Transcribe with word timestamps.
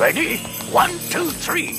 Ready? 0.00 0.38
One, 0.72 0.98
two, 1.10 1.28
three. 1.28 1.78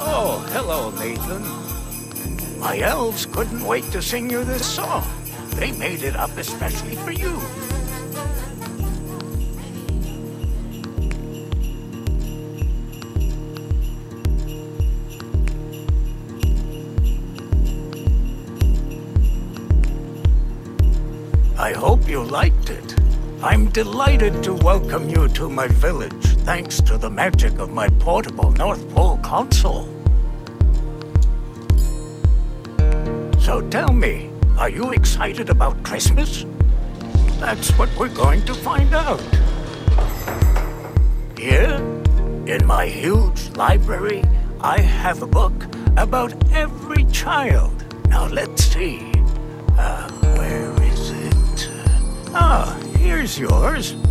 Oh, 0.00 0.48
hello, 0.52 0.90
Nathan. 0.90 2.60
My 2.60 2.78
elves 2.78 3.26
couldn't 3.26 3.64
wait 3.64 3.82
to 3.90 4.00
sing 4.00 4.30
you 4.30 4.44
this 4.44 4.64
song. 4.64 5.04
They 5.56 5.72
made 5.72 6.04
it 6.04 6.14
up 6.14 6.36
especially 6.36 6.94
for 6.94 7.10
you. 7.10 7.40
You 22.08 22.24
liked 22.24 22.70
it. 22.70 22.94
I'm 23.42 23.68
delighted 23.68 24.42
to 24.44 24.54
welcome 24.54 25.08
you 25.10 25.28
to 25.28 25.48
my 25.48 25.68
village, 25.68 26.26
thanks 26.44 26.80
to 26.82 26.96
the 26.96 27.10
magic 27.10 27.58
of 27.58 27.70
my 27.70 27.88
portable 28.00 28.50
North 28.52 28.88
Pole 28.94 29.18
console. 29.18 29.86
So 33.38 33.60
tell 33.70 33.92
me, 33.92 34.30
are 34.56 34.70
you 34.70 34.92
excited 34.92 35.50
about 35.50 35.82
Christmas? 35.82 36.46
That's 37.40 37.70
what 37.78 37.94
we're 37.96 38.14
going 38.14 38.42
to 38.46 38.54
find 38.54 38.94
out. 38.94 39.20
Here, 41.38 41.76
in 42.46 42.66
my 42.66 42.86
huge 42.86 43.50
library, 43.50 44.24
I 44.60 44.80
have 44.80 45.22
a 45.22 45.26
book 45.26 45.66
about 45.96 46.32
every 46.52 47.04
child. 47.06 47.84
Now 48.08 48.26
let's 48.28 48.64
see. 48.64 49.17
Here's 53.28 53.38
yours. 53.38 54.07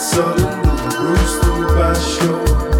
suddenly 0.00 0.50
roost 0.98 1.42
through 1.42 1.76
my 1.76 1.92
shore. 1.92 2.79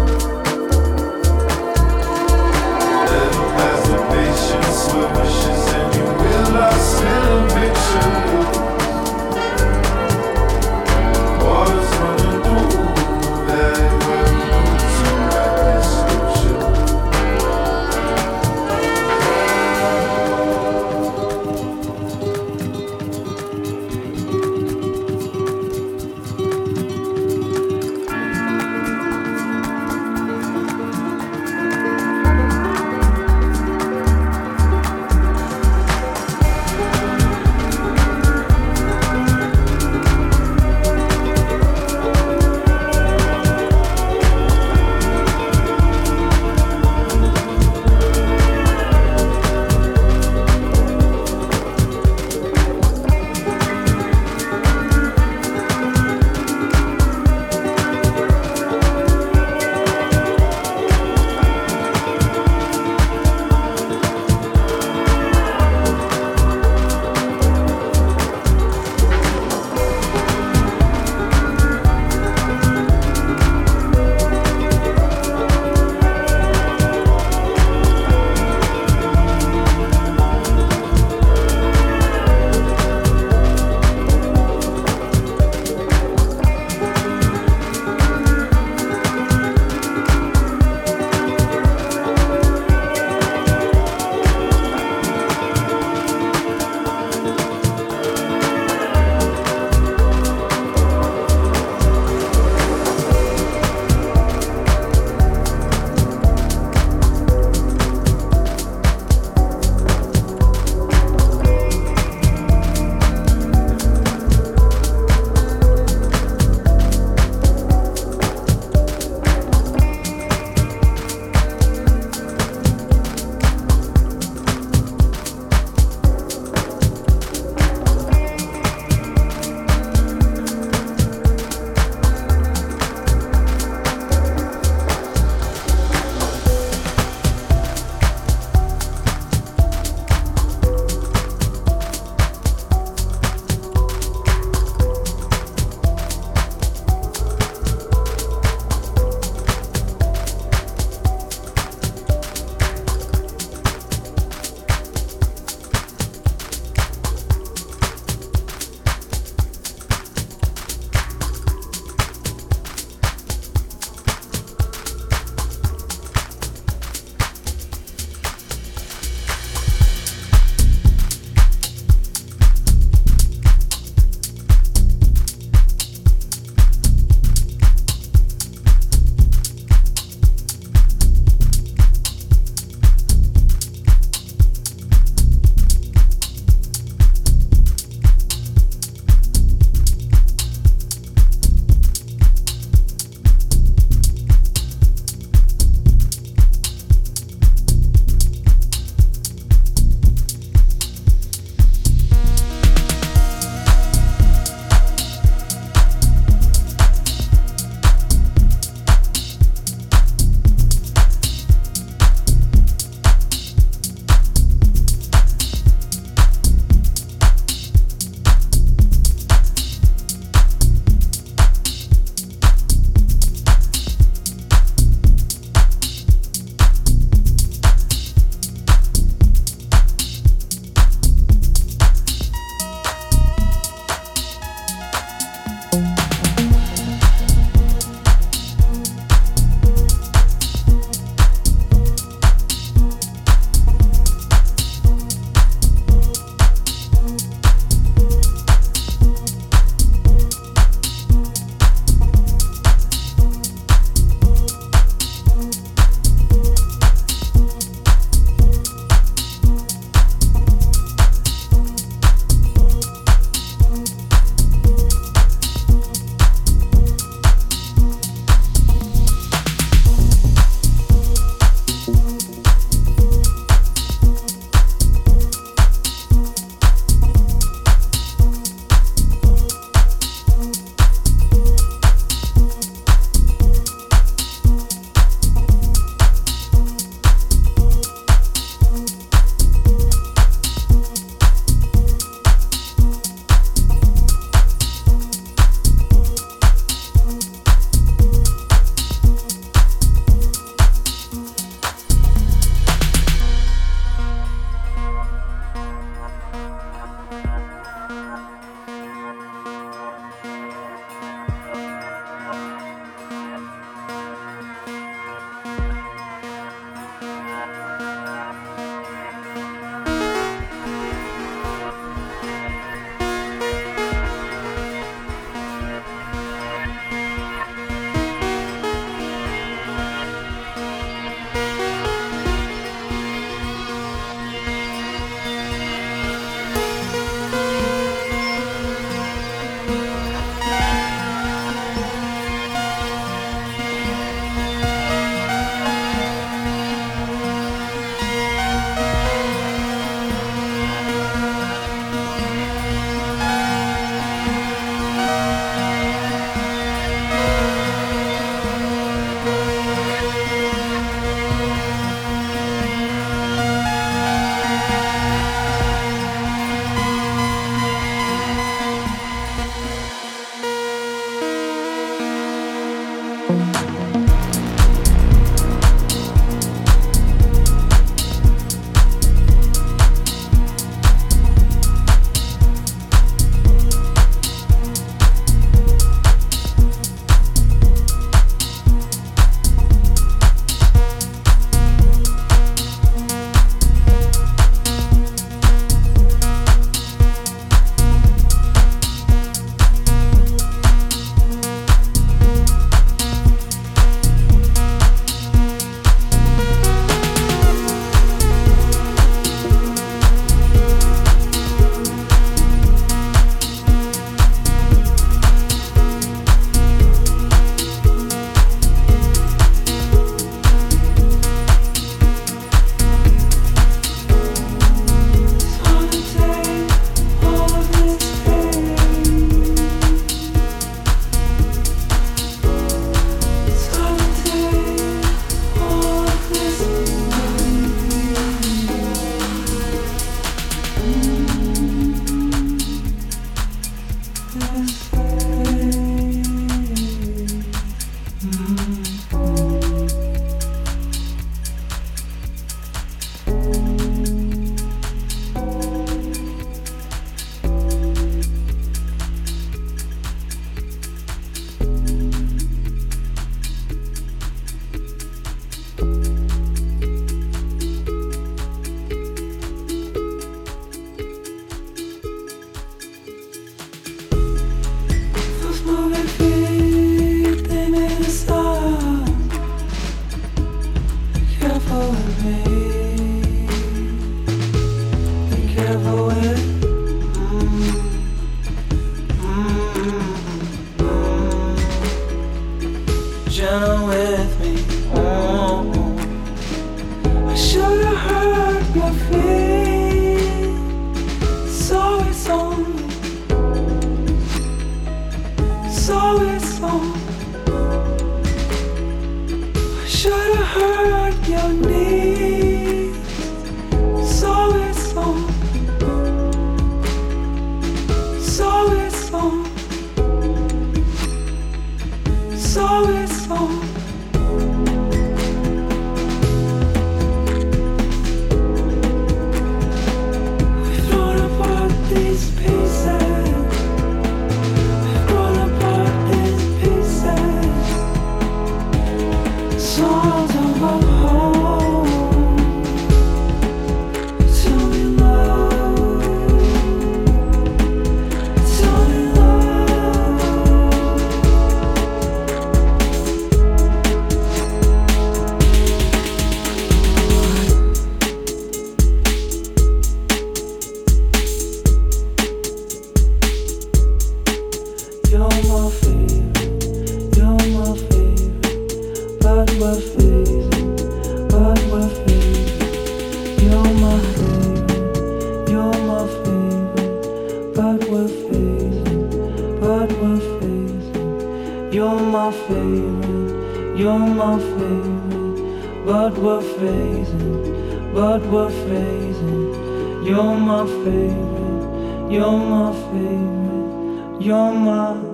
but 587.93 588.21
we're 588.27 588.49
fading. 588.49 590.03
You're 590.03 590.37
my 590.37 590.65
favorite, 590.65 592.11
you're 592.11 592.37
my 592.37 592.73
favorite, 592.91 594.21
you're 594.21 594.51
my. 594.51 595.10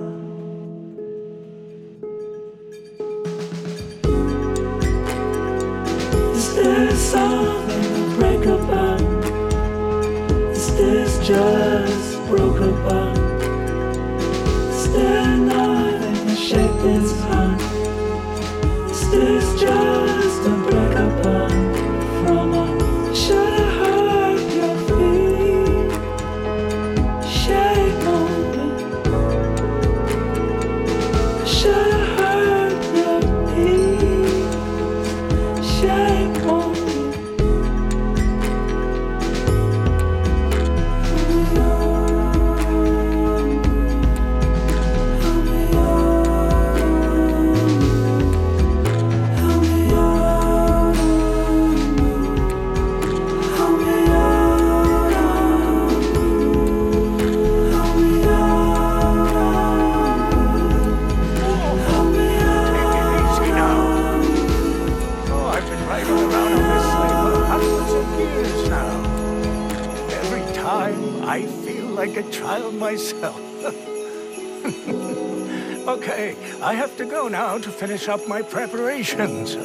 to 77.59 77.71
finish 77.71 78.07
up 78.07 78.27
my 78.27 78.41
preparations. 78.41 79.55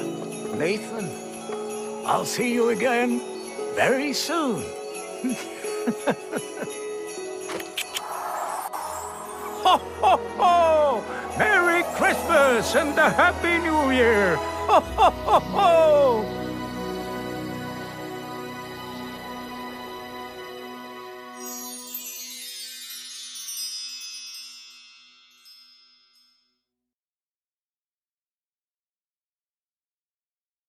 Nathan, 0.57 1.11
I'll 2.07 2.24
see 2.24 2.53
you 2.53 2.70
again 2.70 3.20
very 3.74 4.12
soon. 4.12 4.62
ho, 9.62 9.78
ho, 10.01 10.16
ho! 10.38 11.05
Merry 11.38 11.82
Christmas 11.95 12.74
and 12.74 12.99
a 12.99 13.11
Happy 13.11 13.59
New 13.59 13.90
Year! 13.90 14.36
Ho, 14.36 14.80
ho, 14.80 15.11